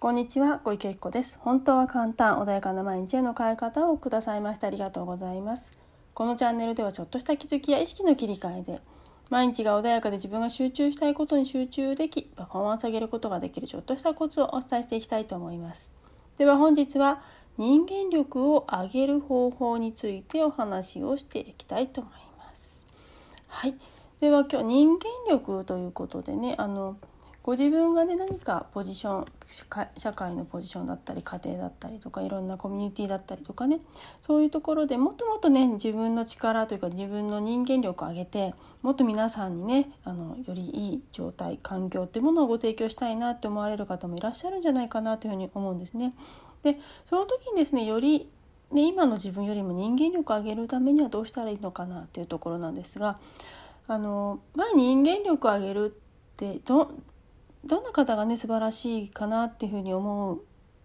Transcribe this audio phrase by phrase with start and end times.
[0.00, 1.36] こんにちは、小池子です。
[1.42, 5.78] 本当は簡単、穏やかな毎日への変え方をくださいましてありがとうございます。
[6.14, 8.80] このチャンネルではちょっとした気づきや意識の切り替えで、
[9.28, 15.92] 毎日が穏やかで自分が集中したいことに集中でき、パフォーマンス上げることができるちょっとしたコツをお伝えしていきたいと思います。
[16.38, 17.20] では本日は
[17.58, 22.80] 人間力を上げる方法についてお話をしていきたいと思います。
[23.48, 23.74] はい。
[24.22, 26.96] では今日人間力ということでね、あの
[27.42, 29.24] ご自分がね何かポジション
[29.96, 33.80] 社会のポジションだったり家庭だったりとかいろんなコミュニティだったりとかね
[34.26, 46.14] そういうところでもっともっとね自分の力というか自分の人間力を上げてもっと皆さんにねあのよりいい状態環境っていうものをご提供したいなって思われる方もいらっしゃるんじゃないかなというふうに思うんですね。
[46.62, 46.78] で
[47.08, 48.28] その時にですねより
[48.70, 53.18] ね、今の自分よりも人間力を上げるためにはどうしたらいいのかなっていうところなんですが
[53.88, 56.92] あの、まあ、人間力を上げるってど
[57.64, 60.40] どんな方がね素晴らしいかなっていうふうに思う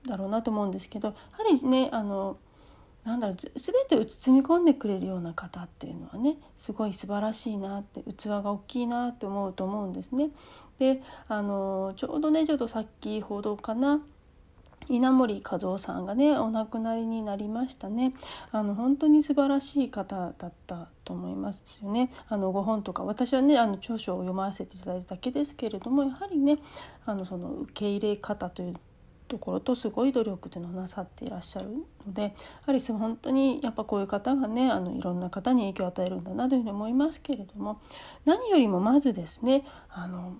[0.07, 2.37] だろうなと思うんですけどやはりねあの
[3.03, 3.51] なんだろう全
[3.87, 10.29] てを包み込んでくれるような方っていうのはねすごい素晴らしいなって器が大きいなって思うと思うんですね。
[10.79, 14.01] であのちょうどねちょっとさっき報道かな
[14.89, 18.13] 稲森和夫さんがねお亡くなりになりましたね。
[18.51, 22.11] あの本当に素晴らしい方だったと思いますよね。
[22.29, 26.59] あのご本とか私はねあの著書を読ませていただいただけですけれどもやはりね
[27.05, 28.75] あのその受け入れ方という
[29.27, 31.69] ところとすごい努力というのをなさっていらっしゃる
[32.05, 32.31] のでや
[32.67, 37.81] はり本当にやっぱこういう方がねあのいろんな方に影響を与えるんだなというふうに思いますけれども
[38.25, 40.35] 何よりもまずですねあの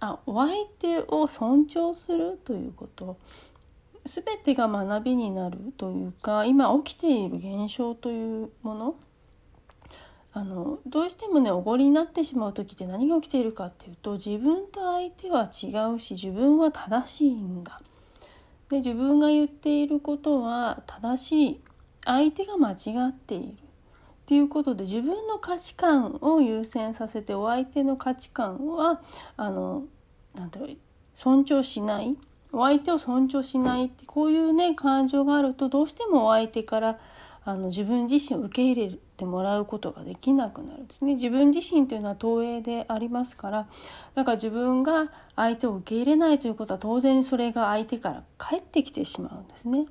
[0.00, 3.18] あお相手を尊重するということ
[4.10, 8.94] 全てが学びになるというか今起きている現象というもの
[10.32, 17.80] あのどうしてもねおごりになってしまう時って何が起きているかっていうと自分と相手は違うし自分は正しいんだ。
[18.68, 21.60] で自分が言っていることは正しい
[22.04, 22.74] 相手が間違
[23.08, 23.56] っているっ
[24.26, 29.02] ていうことで自分の価値観を優先させてお相手の価値観は
[29.36, 29.84] あの
[30.34, 30.76] なんだろう
[31.14, 32.16] 尊重しない。
[32.52, 36.98] お相手を尊重しないってこういうね感情があるとどうしてもお相手から
[37.44, 43.68] あの自分自身を受け入れてもらうことができなくなるんですね自分自身というのは投影でありますから
[44.14, 49.86] だから自分が相手を受け入れないということは当然それが相手から返ってきてしまうんですね。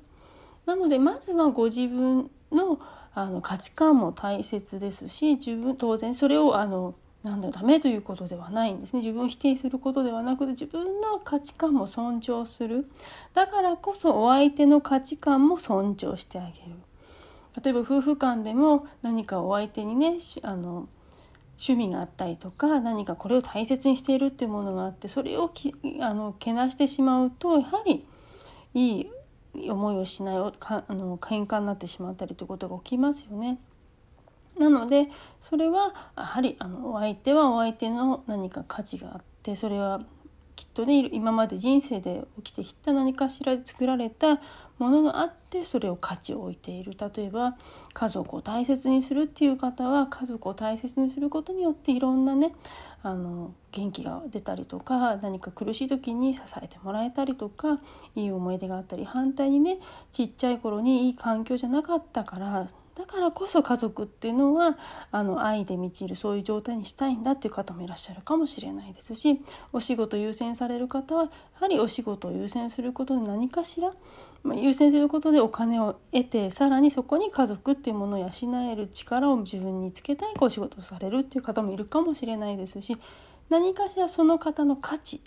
[0.66, 2.78] なのでまずはご自分の
[3.12, 9.00] あの価値観も大切ですし自分当然それをあのなんだダメということではないんですね。
[9.00, 12.90] 自分を否定することではなくて自分の価値観も尊重する。
[13.34, 16.76] だからこそお相手の価値観も尊重してあげる。
[17.62, 20.88] 例えば夫婦間でも何かお相手にねあの
[21.58, 28.06] 趣味があったりとか何かこれを大切にしているっていうものがあってそれをきあのけなしてしまうとやはり
[28.72, 29.10] いい
[29.68, 33.58] 思いをしないかあの喧嘩になってしまったりということが起きますよね。
[34.60, 35.08] なので
[35.40, 40.02] それはやはりあのお相手はお相手の何か価値があってそれは
[40.54, 44.38] きっとね今まで人生で起きてきた何かしらで作られた
[44.78, 46.92] ものがあってそれを価値を置いている。
[46.92, 47.56] 例えば
[47.94, 52.54] 家族を大切にするっていう方は家族を大切にすることによっていろんなね
[53.02, 57.80] あの元気が出たりとか何か苦しい時に支えてもらえたりとか
[58.14, 59.78] いい思い出があったり反対にね
[60.12, 62.68] ちっちゃい頃にいい環境じゃなかったから
[63.00, 64.76] だからこそ家族っていうのは
[65.10, 69.40] あの愛で満ちるそういう状態にしたいんだっていう方もいらっしゃるかもしれないですし
[69.72, 73.94] お仕事優先される方はやはりお仕事を優先することで何かしら、
[74.42, 78.28] ま、優先することでお金を得てさらにそこに家族っていうものを養
[78.70, 82.98] える力を自分につけたいお仕事をされるっていう方もいるかもしれないですし
[83.48, 85.22] 何かしらその方の価値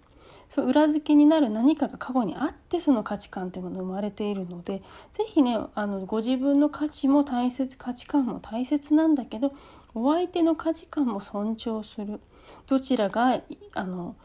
[0.50, 4.82] そう裏付けになる何かが過去にあってその価値観というものが生まれているので
[5.18, 9.54] 是非ねあのご自分の価値も大切価値観も大切なんだけど
[9.96, 12.20] お相手の価値観も尊重する
[12.68, 13.42] どちらが
[13.74, 14.16] あの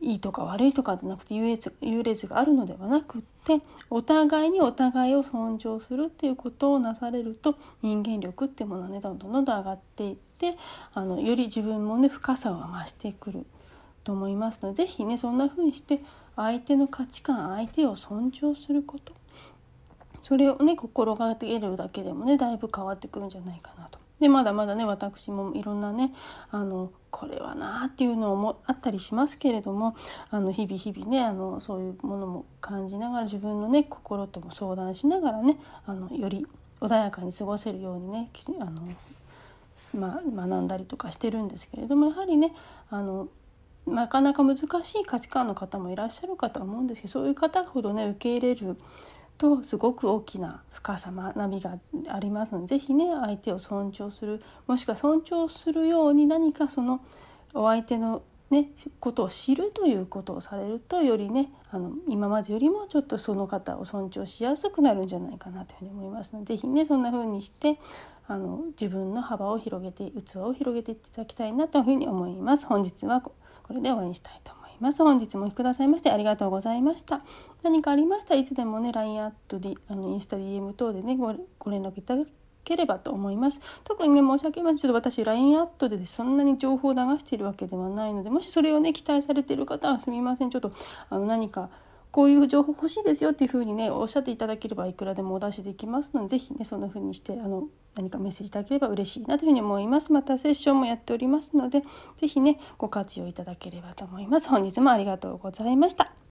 [0.00, 3.60] いいとか悪いとかじゃなくて優劣優劣があるのではなくって
[3.90, 10.56] お互いにお互いを尊重するっていうことをなされると人間力っていうものはねどんどんどんどん上がっていって
[10.94, 13.46] あのより自分もね深さを増してくる。
[14.08, 16.00] と思いますので是非ねそんな風にして
[16.34, 19.12] 相手の価値観相手を尊重すること
[20.22, 23.98] それをね心がけるだけでもねだいぶ変わってくるんじゃないかなと。
[24.18, 26.14] でまだまだね私もいろんなね
[26.50, 29.94] あのこれはなあっていうのもあったりしますけれども
[30.30, 36.46] あの日々日々ねあのそういうものも感じながら自分のね心とも相談しながらねあのより
[36.80, 38.88] 穏やかに過ごせるようにねあの、
[39.94, 42.54] ま、学んだりとかしてるんですけれどもやはりね
[42.88, 43.28] あの
[43.86, 44.60] なかなか難し
[44.98, 48.76] い価値観の方もいらっしゃるかと思うんですけどそういう方ほどね受け入れる
[49.38, 51.78] とすごく大きな深さ学びが
[52.08, 57.00] ありますので是非ね相手を尊重するもしくは尊重するように何かその
[57.54, 67.78] お相手のね、ことを知るということをされるとよりねあの今までよりもちょっとその方を尊重しやすくなるんじゃないかなというふうに思いますので是非ねそんな風にして
[68.26, 72.66] あの自分の幅を広げて器を広げていただきたいなというふうに思います。
[72.66, 73.22] 本日は
[73.68, 75.02] これで終わりにしたいと思います。
[75.02, 77.20] 本日もお聴きくださいましてありがとうございました。
[77.62, 82.24] 何かありましたらいつでもね LINE アットであのインスタ DM 等でねごご連絡いただ
[82.64, 90.72] ければと思います特にね申し訳ないちょっと私 LINE アットでそんなに情報を流しているわけではないのでもしそれをね期待されている方はすみませんちょっと
[91.10, 91.70] あの何か
[92.10, 100.12] こういう情報欲しいですよっていうふうにねおっしゃっていただければいくらでもお出しできますので是非ねそんな風にしてあの何かメッセージいただければ嬉しいなというふうに思います。
[100.12, 101.82] またセッションもやっておりますので
[102.16, 104.48] 是非ねご活用いただければと思います。
[104.48, 106.18] 本日もありがとうございました。